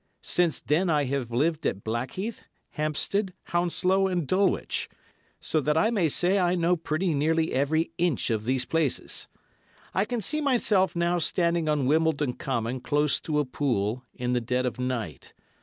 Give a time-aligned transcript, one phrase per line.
[0.23, 4.89] Since then I have lived at Blackheath, Hampstead, Hounslow and Dulwich,
[5.39, 9.27] so that I may say I know pretty nearly every inch of these places.
[9.93, 14.41] I can see myself now standing on Wimbledon Common close to a pool, in the
[14.41, 15.35] dead of night.